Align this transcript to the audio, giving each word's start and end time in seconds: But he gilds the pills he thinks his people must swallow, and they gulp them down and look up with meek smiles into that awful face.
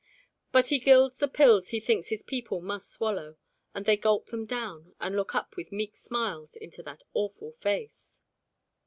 But 0.51 0.69
he 0.69 0.79
gilds 0.79 1.19
the 1.19 1.27
pills 1.27 1.67
he 1.69 1.79
thinks 1.79 2.09
his 2.09 2.23
people 2.23 2.59
must 2.59 2.89
swallow, 2.91 3.37
and 3.75 3.85
they 3.85 3.97
gulp 3.97 4.29
them 4.29 4.47
down 4.47 4.95
and 4.99 5.15
look 5.15 5.35
up 5.35 5.55
with 5.55 5.71
meek 5.71 5.95
smiles 5.95 6.55
into 6.55 6.81
that 6.81 7.03
awful 7.13 7.51
face. 7.51 8.23